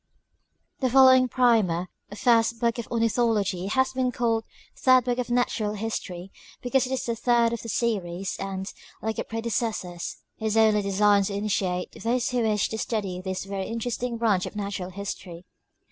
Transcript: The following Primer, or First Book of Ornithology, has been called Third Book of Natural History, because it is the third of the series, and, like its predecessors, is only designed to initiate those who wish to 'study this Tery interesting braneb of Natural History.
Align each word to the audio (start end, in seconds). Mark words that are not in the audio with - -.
The 0.79 0.89
following 0.89 1.27
Primer, 1.27 1.87
or 2.11 2.15
First 2.17 2.59
Book 2.59 2.79
of 2.79 2.87
Ornithology, 2.89 3.67
has 3.67 3.93
been 3.93 4.11
called 4.11 4.45
Third 4.75 5.03
Book 5.05 5.19
of 5.19 5.29
Natural 5.29 5.73
History, 5.73 6.31
because 6.59 6.87
it 6.87 6.91
is 6.91 7.05
the 7.05 7.15
third 7.15 7.53
of 7.53 7.61
the 7.61 7.69
series, 7.69 8.35
and, 8.39 8.65
like 9.03 9.19
its 9.19 9.29
predecessors, 9.29 10.17
is 10.39 10.57
only 10.57 10.81
designed 10.81 11.25
to 11.27 11.35
initiate 11.35 11.91
those 11.91 12.31
who 12.31 12.41
wish 12.41 12.67
to 12.69 12.79
'study 12.79 13.21
this 13.21 13.45
Tery 13.45 13.67
interesting 13.67 14.17
braneb 14.17 14.47
of 14.47 14.55
Natural 14.55 14.89
History. 14.89 15.45